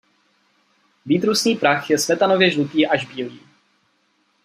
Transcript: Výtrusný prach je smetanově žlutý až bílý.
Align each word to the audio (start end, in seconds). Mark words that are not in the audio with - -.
Výtrusný 1.05 1.55
prach 1.55 1.89
je 1.89 1.97
smetanově 1.97 2.51
žlutý 2.51 2.87
až 2.87 3.05
bílý. 3.05 3.39